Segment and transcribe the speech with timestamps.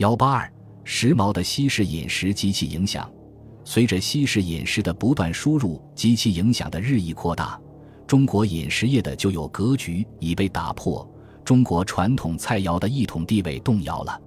[0.00, 0.50] 幺八二，
[0.82, 3.06] 时髦的西式饮食及其影响。
[3.64, 7.60] 随着西式饮食的不断输入及其影响的日益扩大，
[8.06, 11.06] 中国饮食业的旧有格局已被打破，
[11.44, 14.18] 中国传统菜肴的一统地位动摇了。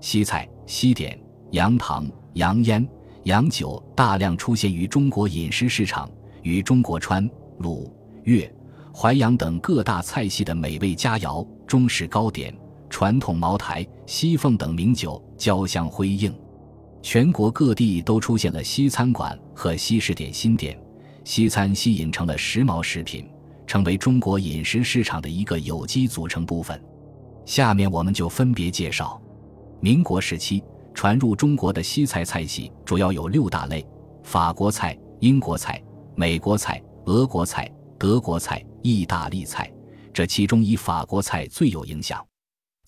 [0.00, 2.88] 西菜、西点、洋糖、洋烟、
[3.24, 6.10] 洋酒大量出现于中国饮食市场，
[6.40, 7.28] 与中国川、
[7.58, 7.94] 鲁、
[8.24, 8.50] 粤、
[8.90, 12.56] 淮扬等各大菜系的美味佳肴、中式糕点、
[12.90, 16.34] 传统茅台、西凤等名酒交相辉映。
[17.00, 20.78] 全国各地都出现了西餐馆和西式点心店，
[21.24, 23.26] 西餐吸引成了时髦食品，
[23.66, 26.78] 成为中国饮食市场的一个有机组成部分。
[27.46, 29.18] 下面我们就分别介绍：
[29.80, 30.62] 民国时期
[30.92, 33.86] 传入中国的西菜菜系主要有六大类：
[34.22, 35.82] 法国菜、英国菜、
[36.14, 39.72] 美国菜、俄国菜、德国菜、意大利菜。
[40.12, 42.22] 这其中以法国菜最有影响。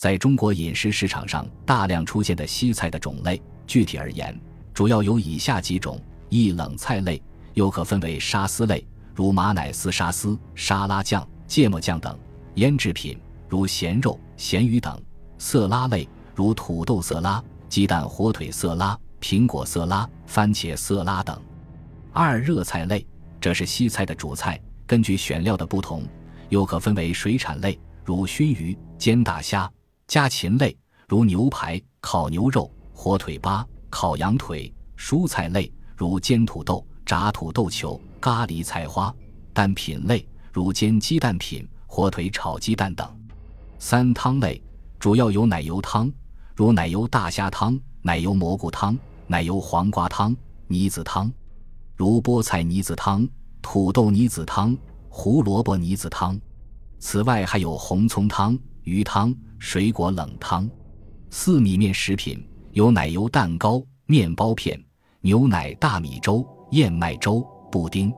[0.03, 3.41] 在中国饮食市场上大量出现的西菜的种类。
[3.69, 4.37] 具体而言，
[4.75, 5.97] 主要有以下几种：
[6.29, 7.23] 一、冷菜类，
[7.55, 12.19] 又可分为沙司类，如马奶丝沙司、沙拉酱、芥末酱等；
[12.57, 13.17] 腌制品，
[13.49, 14.93] 如咸肉、咸鱼等；
[15.39, 21.37] 色拉类，如土豆色拉、鸡蛋火腿色拉、苹果色拉、番茄色拉等；
[22.13, 23.07] 二、热菜类，
[23.41, 26.03] 这是西菜的主菜，根据选料的不同，
[26.49, 29.71] 又可分为水产类，如熏鱼、煎大虾；
[30.07, 30.77] 家禽类，
[31.09, 32.71] 如牛排、烤牛肉。
[32.95, 39.13] 火腿扒、烤羊腿，蔬菜类如煎土豆、炸土豆球、咖喱菜花；
[39.53, 43.09] 蛋品类如煎鸡蛋品、火腿炒鸡蛋等。
[43.81, 44.63] 三汤类
[45.01, 46.13] 主要有奶油汤，
[46.55, 50.37] 如奶油大虾汤、奶油蘑菇汤、奶油黄瓜汤、
[50.69, 51.33] 泥子汤，
[51.97, 53.29] 如菠菜泥子汤、
[53.63, 54.77] 土豆泥子汤、
[55.09, 56.39] 胡萝卜泥子汤。
[57.01, 60.69] 此外还有红葱汤、鱼汤、水果冷汤。
[61.31, 62.45] 四米面食品。
[62.73, 64.83] 有奶油蛋糕、面包片、
[65.21, 68.13] 牛奶大米粥、燕麦粥、布丁。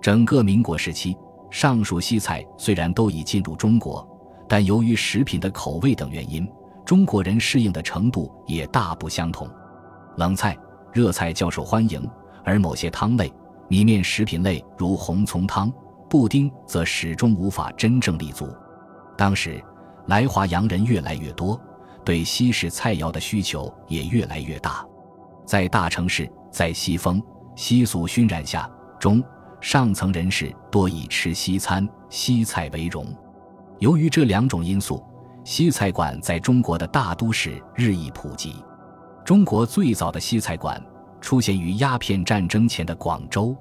[0.00, 1.14] 整个民国时期，
[1.50, 4.08] 上述西菜虽然都已进入中国，
[4.48, 6.48] 但由于食品的口味等原因，
[6.86, 9.46] 中国人适应的程度也大不相同。
[10.16, 10.56] 冷菜、
[10.92, 12.08] 热菜较受欢迎，
[12.44, 13.30] 而某些汤类、
[13.68, 15.70] 米面食品类如红葱汤、
[16.08, 18.48] 布丁则始终无法真正立足。
[19.18, 19.62] 当时，
[20.08, 21.58] 来华洋人越来越多。
[22.04, 24.82] 对西式菜肴的需求也越来越大，
[25.44, 27.22] 在大城市，在西风
[27.54, 29.22] 西俗熏染下，中
[29.60, 33.06] 上层人士多以吃西餐、西菜为荣。
[33.78, 35.04] 由于这两种因素，
[35.44, 38.56] 西菜馆在中国的大都市日益普及。
[39.22, 40.82] 中国最早的西菜馆
[41.20, 43.54] 出现于鸦片战争前的广州。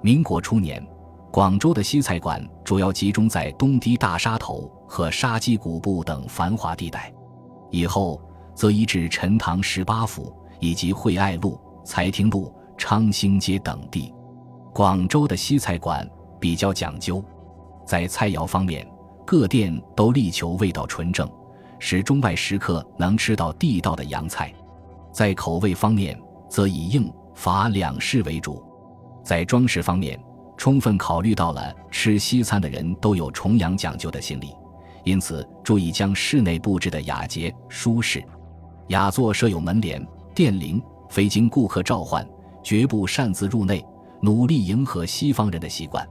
[0.00, 0.84] 民国初年，
[1.30, 7.12] 广州的西菜馆主要集中在东堤大沙头和沙基古布等繁华地带。
[7.72, 8.22] 以后
[8.54, 14.14] 则移至陈塘十八府以及惠爱路、财亭路、昌兴街等地。
[14.72, 17.20] 广州的西菜馆比较讲究，
[17.84, 18.88] 在菜肴方面，
[19.26, 21.28] 各店都力求味道纯正，
[21.80, 24.54] 使中外食客能吃到地道的洋菜。
[25.10, 26.16] 在口味方面，
[26.48, 28.62] 则以硬法两式为主。
[29.24, 30.16] 在装饰方面，
[30.56, 34.54] 充分考虑到了吃西餐的人都有崇洋讲究的心理。
[35.04, 38.24] 因此，注意将室内布置的雅洁舒适，
[38.88, 40.04] 雅座设有门帘、
[40.34, 42.26] 电铃，非经顾客召唤，
[42.62, 43.84] 绝不擅自入内，
[44.22, 46.06] 努力迎合西方人的习惯。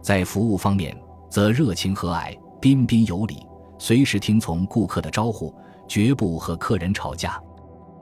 [0.00, 0.96] 在服务方面，
[1.28, 3.44] 则热情和蔼、彬彬有礼，
[3.76, 5.52] 随时听从顾客的招呼，
[5.88, 7.42] 绝不和客人吵架，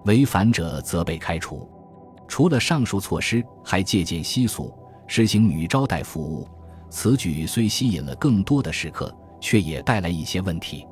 [0.05, 1.67] 违反者则被开除。
[2.29, 4.71] 除了上述措施，还借鉴西俗，
[5.07, 6.47] 实行女招待服务。
[6.91, 9.13] 此举虽吸引了更多的食客。
[9.47, 10.85] 却也带来一些问题。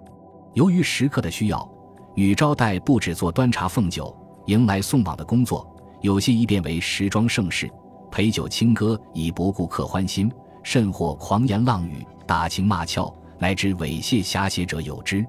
[0.53, 1.69] 由于食客的需要，
[2.15, 4.17] 女招待不只做端茶奉酒、
[4.47, 5.69] 迎来送往的工作，
[6.03, 7.69] 有些亦变为时装盛世，
[8.13, 10.31] 陪酒轻歌以博顾客欢心，
[10.63, 15.27] 甚或狂言浪语、打情骂俏，乃至猥亵遐写者有之。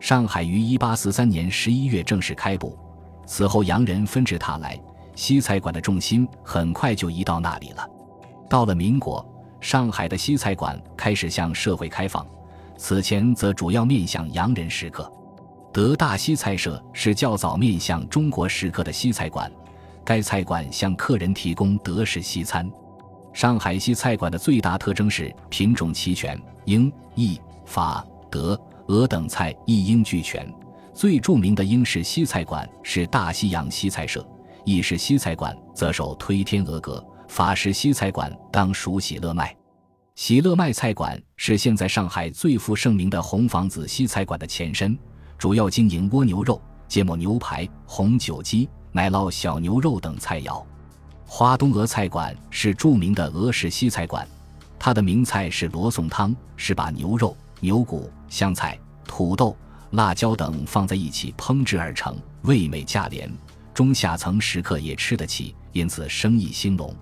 [0.00, 2.76] 上海于一八四三年十一月正式开埠，
[3.26, 4.76] 此后洋人纷至沓来，
[5.14, 7.88] 西菜馆的重心很快就移到那里了。
[8.50, 9.24] 到了民国，
[9.60, 12.26] 上海的西菜馆开始向社会开放。
[12.76, 15.10] 此前则主要面向洋人食客，
[15.72, 19.50] 德大西菜社是较早面向中国食客的西菜馆，
[20.04, 22.70] 该菜馆向客人提供德式西餐。
[23.32, 28.58] 上海西菜馆的最大特征是品种齐全，英、意、法、德、
[28.88, 30.46] 俄等菜一应俱全。
[30.92, 34.26] 最著名的英式西菜馆是大西洋西菜社，
[34.64, 39.55] 意式西菜馆则首推天鹅阁，法式西菜馆当属喜乐麦。
[40.16, 44.98] 喜乐麦菜馆是现在上海最负盛名的红房子西菜馆的前身，
[45.36, 46.58] 主要经营蜗牛肉、
[46.88, 50.64] 芥末牛排、红酒鸡、奶酪小牛肉等菜肴。
[51.26, 54.26] 花东俄菜馆是著名的俄式西菜馆，
[54.78, 58.76] 它的名菜是罗宋汤，是把牛肉、牛骨、香菜、
[59.06, 59.54] 土豆、
[59.90, 63.30] 辣椒等放在一起烹制而成，味美价廉，
[63.74, 66.96] 中下层食客也吃得起，因此生意兴隆。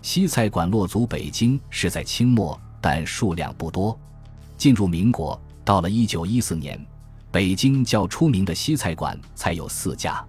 [0.00, 3.98] 西菜馆落足北京是在清末，但数量不多。
[4.56, 6.80] 进入民国，到了一九一四年，
[7.30, 10.24] 北京较出名的西菜馆才有四家，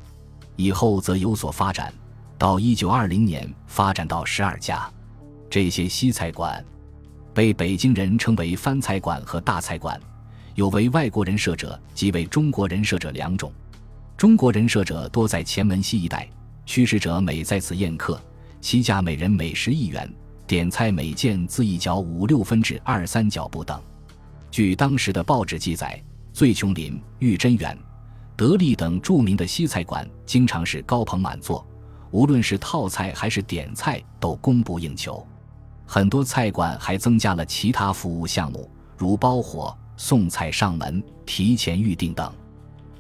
[0.56, 1.94] 以后则有所发展，
[2.38, 4.90] 到一九二零年发展到十二家。
[5.50, 6.64] 这些西菜馆
[7.34, 10.00] 被北京人称为番菜馆和大菜馆，
[10.56, 13.52] 有为外国人设者及为中国人设者两种。
[14.18, 16.30] 中国人设者多在前门西一带，
[16.66, 18.22] 趋势者每在此宴客。
[18.62, 20.12] 其价每人每十一元，
[20.46, 23.82] 点菜每件自一角五六分至二三角不等。
[24.52, 26.02] 据当时的报纸记载，
[26.34, 27.78] 醉琼林、玉珍园、
[28.36, 31.66] 德利等著名的西菜馆，经常是高朋满座，
[32.12, 35.26] 无论是套菜还是点菜都供不应求。
[35.86, 42.32] 很多菜馆还增加了其他服务项目，如包火、送菜上门、提前预订等。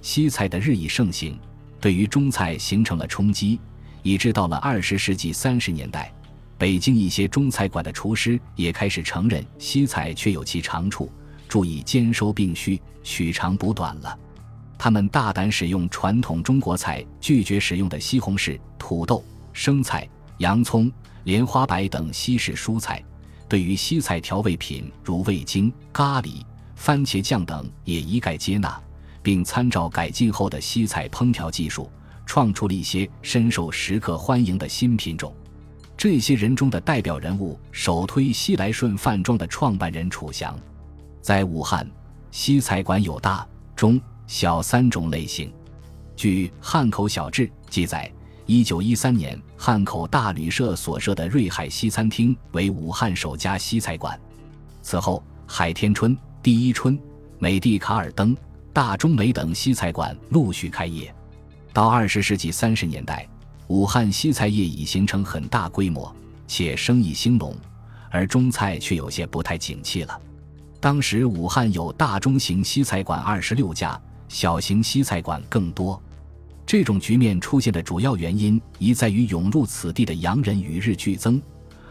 [0.01, 1.37] 西菜的日益盛行，
[1.81, 3.59] 对于中菜形成了冲击。
[4.01, 6.13] 以致到了二十世纪三十年代，
[6.57, 11.11] 北京一些中菜馆的厨师也开始承认西菜却有其长处，
[11.47, 14.17] 注意兼收并蓄，取长补短了。
[14.77, 20.07] 他们大胆使用传统中国菜拒绝使用的西红柿、土豆、生菜、
[20.37, 20.89] 洋葱、
[21.25, 23.03] 莲花白等西式蔬菜，
[23.47, 26.41] 对于西菜调味品如味精、咖喱、
[26.75, 28.81] 番茄酱等也一概接纳，
[29.21, 31.91] 并参照改进后的西菜烹调技术。
[32.29, 35.35] 创出了一些深受食客欢迎的新品种。
[35.97, 40.55] 这些人中的代表人物，首推西来顺饭庄的创办人楚祥。
[41.23, 41.89] 在武汉，
[42.29, 43.43] 西菜馆有大、
[43.75, 45.51] 中、小三种类型。
[46.15, 48.09] 据《汉口小志》记载，
[48.45, 54.17] 一九一三年，汉口大旅社所设的瑞海西餐厅为武汉首家西菜馆。
[54.83, 56.97] 此后，海天春、第一春、
[57.39, 58.37] 美的卡尔登、
[58.71, 61.11] 大中美等西菜馆陆续开业。
[61.79, 63.25] 到二十世纪三十年代，
[63.67, 66.13] 武汉西菜业已形成很大规模，
[66.45, 67.55] 且生意兴隆，
[68.11, 70.21] 而中菜却有些不太景气了。
[70.81, 73.97] 当时武汉有大中型西菜馆二十六家，
[74.27, 75.97] 小型西菜馆更多。
[76.65, 81.41] 这种局面出现的主要原因，一在于涌入此地的洋人与日俱增，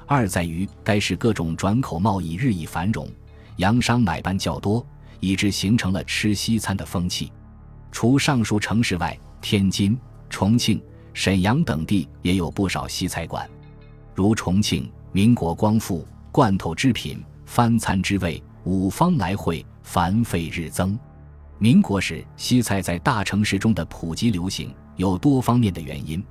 [0.04, 3.08] 二在于该市各种转口贸易日益繁荣，
[3.56, 4.86] 洋商买办较多，
[5.18, 7.32] 以致形成了吃西餐的风气。
[7.90, 9.98] 除上述城市外，天津、
[10.28, 10.80] 重庆、
[11.12, 13.48] 沈阳等地也有不少西菜馆，
[14.14, 20.98] 如重庆民国光复罐头制品、番餐之味、五方来会，繁费日增。
[21.58, 26.22] 民国时，西菜在大城市中的普及流行有多方面的原因，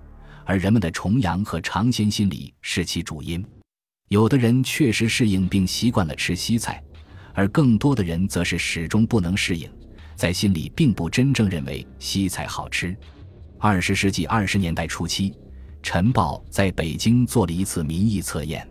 [0.45, 3.45] 而人们的崇洋和尝鲜心理是其主因。
[4.07, 6.81] 有的人确实适应并习惯了吃西菜，
[7.33, 9.69] 而更多的人则是始终不能适应。
[10.18, 12.98] 在心里并不真正认为西菜好吃。
[13.60, 15.30] 二十世纪二十年代初期，
[15.84, 18.68] 《晨报》在北京做了一次民意测验，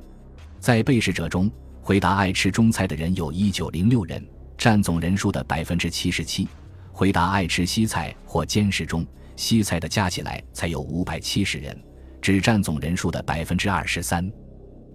[0.59, 1.49] 在被试者中，
[1.81, 4.23] 回答爱吃中菜的人有一九零六人，
[4.59, 6.49] 占总人数的百分之七十七；
[6.93, 9.07] 回答爱吃西菜或兼食中
[9.37, 11.81] 西菜的加起来才有五百七十人，
[12.21, 14.29] 只占总人数的百分之二十三。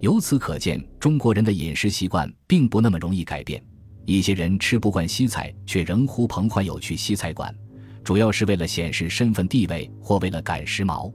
[0.00, 3.62] 由此可见，中国人的饮食习惯并不那么容易改变。
[4.04, 7.54] 一些人吃不惯西菜，却仍呼朋唤友去西菜馆，
[8.02, 11.12] 主要是为了显示身份地位或为了赶时髦。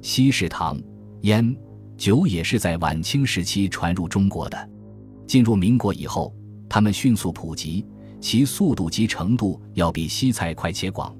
[0.00, 0.80] 西式糖、
[1.22, 1.54] 烟、
[1.96, 4.70] 酒也是在晚清时期传入中国的。
[5.26, 6.34] 进入民国以后，
[6.68, 7.86] 它们迅速普及，
[8.20, 11.14] 其速度及程度要比西菜快且广。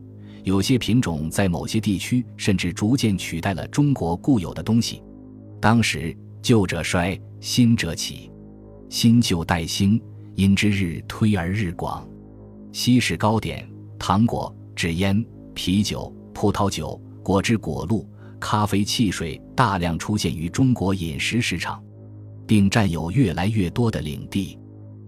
[0.45, 5.01] 有些品种在某些地区甚至逐渐取代了中国固有的东西。
[5.61, 8.29] 当时旧者衰，新者起，
[8.89, 10.03] 新旧代兴。
[10.35, 12.09] 因之日推而日广，
[12.73, 15.25] 西式糕点、糖果、纸烟、
[15.55, 18.09] 啤酒、葡萄酒、果汁、果露、
[18.41, 21.83] 咖啡、汽水大量出现于中国饮食市场，
[22.47, 24.59] 并占有越来越多的领地。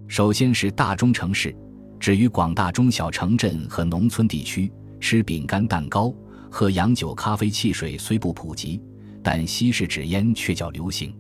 [0.07, 1.57] 首先是大中城市，
[1.99, 6.15] 至于广大中小城镇和农村地区，吃饼干、蛋糕、
[6.51, 8.81] 喝洋酒、咖啡、汽水虽不普及，
[9.23, 11.17] 但西式纸烟却较流行。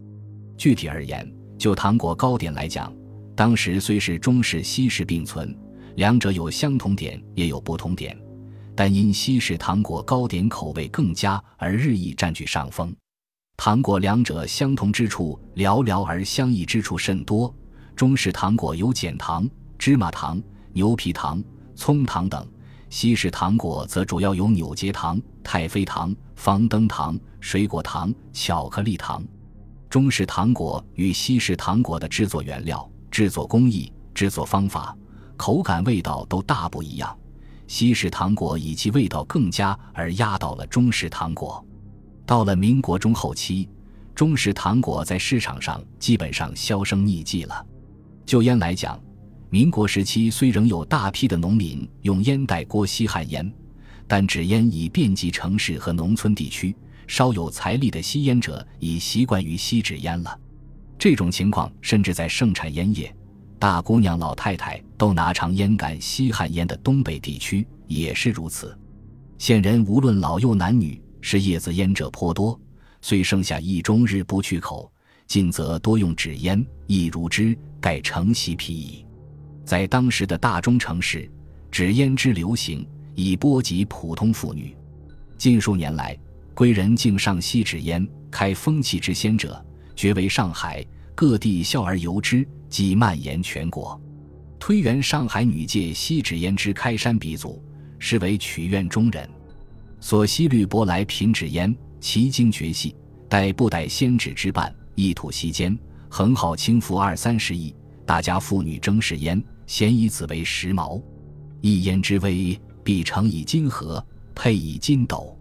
[0.59, 1.27] 具体而言，
[1.59, 2.93] 就糖果糕点来讲。
[3.37, 5.57] 当时虽是中式西式并存，
[5.97, 8.17] 两者有相同点也有不同点，
[8.77, 12.95] 但因西式糖果糕点口味更佳而日益占据上风。
[13.57, 17.53] 糖果两者相同之处寥寥，而相异之处甚多。
[17.97, 19.49] 中式糖果有碱糖、
[19.79, 21.43] 芝麻糖、牛皮糖、
[21.77, 22.45] 葱糖等，
[22.91, 29.25] 西式糖果则主要有纽结糖、太妃糖、方登糖、水果糖、巧克力糖。
[29.89, 34.93] 中式糖果与西式糖果的制作原料、制作工艺、制作方法、
[35.37, 37.17] 口感、味道都大不一样。
[37.69, 41.65] 西式糖果以其味道更佳而压倒了中式糖果。
[42.27, 43.69] 到了民国中后期，
[44.17, 47.65] 中式糖果在市场上基本上销声匿迹了。
[48.27, 49.01] 就烟来讲，
[49.49, 53.49] 民国时期虽仍有大批的农民用烟袋锅吸旱烟，
[54.09, 56.75] 但纸烟已遍及城市和农村地区。
[57.07, 60.37] 稍有财力的吸烟者已习惯于吸纸烟了，
[61.05, 63.15] 这种情况甚至在盛产烟叶、
[63.59, 68.75] 大姑娘、老太太都拿长烟杆吸旱烟的东北地区也是如此。
[69.37, 72.59] 现人无论老幼男女，是叶子烟者颇多，
[73.03, 74.91] 虽剩下一终日不去口，
[75.27, 79.05] 近则多用纸烟，亦如之，盖成习皮矣。
[79.63, 81.31] 在当时的大中城市，
[81.71, 84.75] 纸烟之流行已波及普通妇女。
[85.37, 86.19] 近数年来，
[86.55, 89.63] 归人竟上吸纸烟，开风气之先者，
[89.95, 90.85] 绝为上海
[91.15, 94.01] 各地笑而由之，即蔓延全国。
[94.59, 97.63] 推原上海女界吸纸烟之开山鼻祖，
[97.99, 99.29] 是为曲院中人，
[100.01, 102.95] 所吸绿舶来品纸烟，其精绝细，
[103.29, 107.75] 待不逮仙纸之伴，一吐息间，横好轻浮二三十亿。
[108.07, 111.03] 大家妇女争试烟，咸以此为时髦。
[111.61, 115.39] 一烟之微，必成以金盒，配以金斗。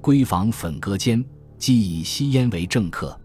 [0.00, 1.24] 闺房粉阁间，
[1.58, 3.19] 即以吸烟为正客，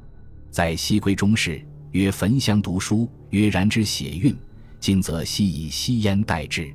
[0.56, 4.34] 在西归中士，曰焚香读书，曰燃之血韵。
[4.80, 6.74] 今则悉以吸烟代之，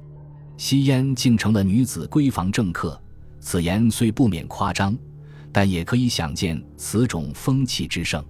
[0.59, 3.01] 吸烟竟成了女子闺房正客。
[3.41, 4.95] 此言虽不免夸张，
[5.51, 8.23] 但也可以想见此种风气之盛。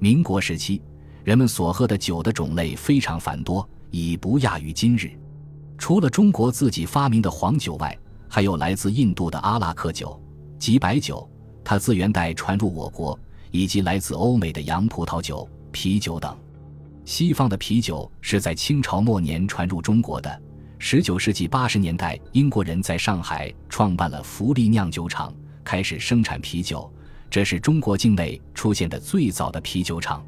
[0.00, 0.82] 民国时期，
[1.22, 5.12] 人们所喝的酒的种类非常繁多，已不亚于今日。
[5.78, 7.96] 除了中国自己发明的黄酒外，
[8.28, 10.20] 还有来自印度的阿拉克酒。
[10.58, 11.30] 及白酒，
[11.62, 13.16] 它自元代传入我国，
[13.50, 16.36] 以及来自欧美的洋葡萄酒、啤酒等。
[17.04, 20.42] 西方的啤酒是在清朝末年传入中国的。
[20.78, 26.90] 十九世纪八十年代，英国人在上海创办了福利酿酒厂，开始生产啤酒，
[27.28, 30.24] 这是中国境内出现的最早的啤酒厂。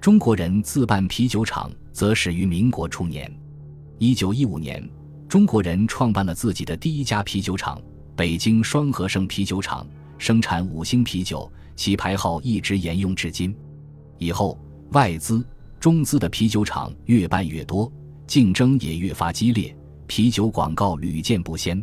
[0.00, 3.30] 中国人自办啤酒厂则始于民国初年。
[3.98, 4.86] 一九一五年，
[5.28, 7.80] 中国人创办了自己的第一家啤酒厂。
[8.16, 9.86] 北京双和盛啤酒厂
[10.18, 13.54] 生产五星啤酒，其牌号一直沿用至今。
[14.18, 14.58] 以后
[14.92, 15.46] 外资、
[15.80, 17.92] 中资的啤酒厂越办越多，
[18.26, 19.76] 竞争也越发激烈，
[20.06, 21.82] 啤酒广告屡见不鲜。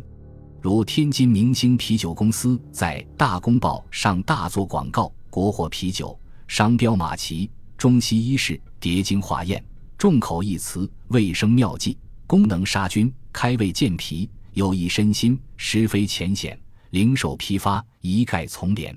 [0.60, 9.62] 如天津明星啤酒公司在《大公报》上大做广告，国货啤酒，商标马旗，中西医式叠精化验，
[9.98, 14.28] 众口一词，卫生妙计，功能杀菌，开胃健脾。
[14.54, 16.58] 有益身心，实非浅显。
[16.90, 18.94] 零售批发一概从廉。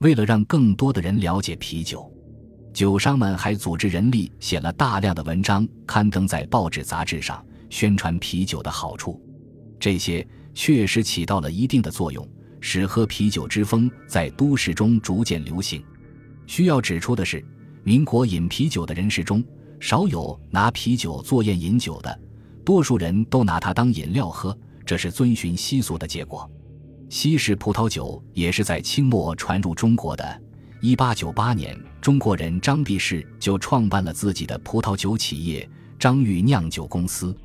[0.00, 2.10] 为了让更多的人了解啤酒，
[2.72, 9.20] 酒商们还组织人力写了大量的文章，刊登在报纸杂志上，宣传啤酒的好处。
[9.78, 12.26] 这些确实起到了一定的作用，
[12.62, 15.84] 使喝啤酒之风在都市中逐渐流行。
[16.46, 17.44] 需要指出的是，
[17.84, 19.44] 民国饮啤酒的人士中，
[19.80, 22.20] 少有拿啤酒作宴饮酒的，
[22.64, 24.56] 多数人都拿它当饮料喝。
[24.86, 26.50] 这是遵循习俗的结果。
[27.10, 30.42] 西式葡萄酒也是在清末传入中国的。
[30.80, 37.36] 一八九八年，中国人张弼士就创办了自己的葡萄酒企业张裕酿酒公司。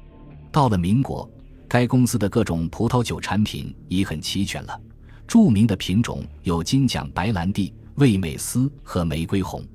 [0.52, 1.28] 到了民国，
[1.68, 4.80] 该公司的各种葡萄酒产品已很齐全了。
[5.28, 9.66] 著名的品种有金奖白兰地、味美思和玫瑰红。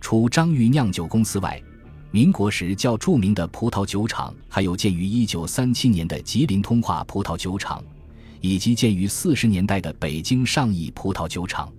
[0.00, 1.62] 除张裕酿酒公司外，
[2.10, 7.84] 民国时较著名的葡萄酒厂，还有建于一九三七年的吉林通化葡萄酒厂，
[8.40, 11.72] 以及建于四十年代的北京上亿葡萄酒厂。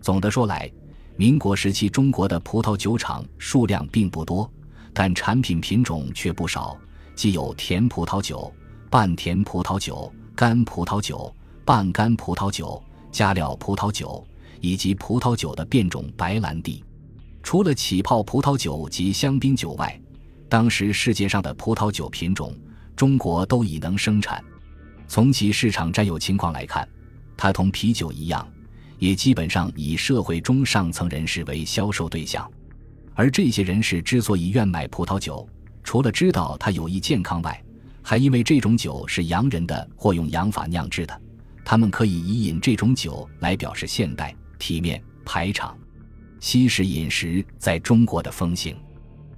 [0.00, 0.70] 总的说来，
[1.16, 4.50] 民国时期中国的葡萄酒厂数量并不多，
[4.92, 6.76] 但产品品种却不少，
[7.14, 8.52] 既有甜葡萄酒、
[8.90, 11.32] 半甜葡萄酒、干葡萄酒、
[11.64, 14.26] 半干葡萄酒、加料葡萄酒，
[14.60, 16.82] 以及葡萄酒的变种白兰地。
[17.42, 20.00] 除了起泡葡萄酒及香槟酒外，
[20.48, 22.54] 当时世界上的葡萄酒品种，
[22.94, 24.42] 中国都已能生产。
[25.12, 26.88] 从其市场占有情况来看，
[27.36, 28.50] 它同啤酒一样，
[28.98, 32.50] 也基本上以社会中上层人士为销售对象。
[33.12, 35.46] 而这些人士之所以愿买葡萄酒，
[35.84, 37.62] 除了知道它有益健康外，
[38.00, 41.20] 还因为这种酒是洋人的或用洋法酿制的，
[41.62, 45.76] 他们可以以饮这种酒来表示现代、体面、排场。
[46.40, 48.74] 西式饮食在中国的风行，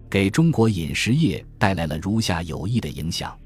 [0.08, 3.36] 给中国饮食业带来了如下有益的影响：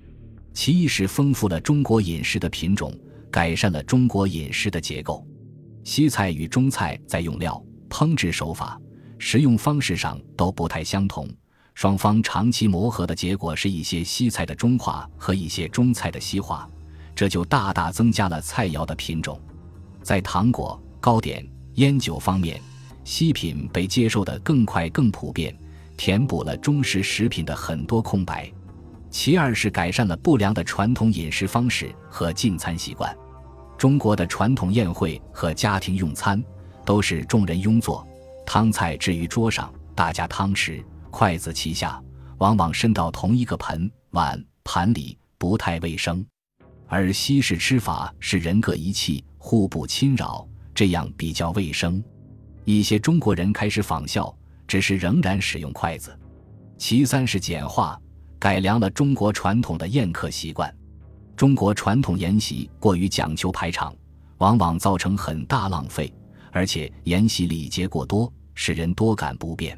[0.60, 2.92] 其一是丰富了中国饮食的品种，
[3.30, 5.24] 改善了中国饮食的结构。
[5.84, 8.76] 西菜与中菜在用料、烹制手法、
[9.20, 11.28] 食用方式上都不太相同，
[11.76, 16.68] 双方长期磨合的结果是一些西菜的中化和一些中菜的西化，
[17.14, 19.40] 这就大大增加了菜肴的品种。
[20.02, 22.60] 在糖果、糕点、烟酒方面，
[23.04, 25.56] 西品被接受的更快更普遍，
[25.96, 28.52] 填补了中式食品的很多空白。
[29.10, 33.14] 其二是改善了不良的传统饮食方式和进餐习惯。
[33.76, 36.42] 中国的传统宴会和家庭用餐
[36.84, 38.06] 都是众人拥坐，
[38.44, 42.02] 汤菜置于桌上，大家汤匙、筷子齐下，
[42.38, 46.24] 往往伸到同一个盆、碗、盘里，不太卫生。
[46.88, 52.02] 而西式吃法是人各一器，互不侵扰，这样比较卫生。
[52.64, 54.34] 一些中国人开始仿效，
[54.66, 56.18] 只是仍然使用筷子。
[56.76, 58.00] 其三是简化。
[58.38, 60.72] 改良了中国传统的宴客习惯，
[61.34, 63.92] 中国传统筵席过于讲究排场，
[64.38, 66.12] 往往造成很大浪费，
[66.52, 69.76] 而且筵席礼节过多，使人多感不便。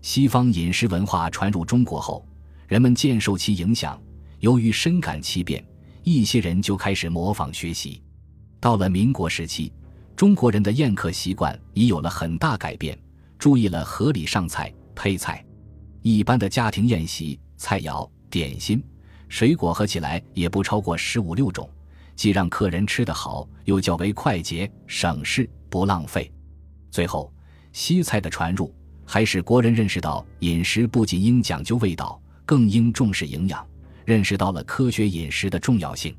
[0.00, 2.26] 西方饮食文化传入中国后，
[2.68, 4.00] 人们渐受其影响，
[4.38, 5.62] 由于深感其变，
[6.02, 8.02] 一些人就开始模仿学习。
[8.58, 9.70] 到了民国时期，
[10.16, 12.98] 中国人的宴客习惯已有了很大改变，
[13.38, 15.44] 注意了合理上菜、配菜。
[16.00, 17.38] 一般的家庭宴席。
[17.60, 18.82] 菜肴、点心、
[19.28, 21.68] 水果合起来也不超过十五六种，
[22.16, 26.32] 既让客人吃得好，又较为快捷、省事、不浪费。
[26.90, 27.30] 最后，
[27.74, 28.74] 西菜的传入，
[29.04, 33.64] 还使国人认识到饮食不仅应讲究味道，更应重视营养，
[34.06, 36.16] 认识到了科学饮食的重要性，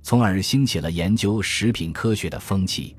[0.00, 2.94] 从而兴起了研究食品科学的风气。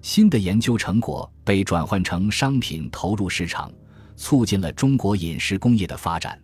[0.00, 3.68] 新的研究成果被转换成商品投入市场，
[4.14, 6.40] 促进了中国饮食工业的发展。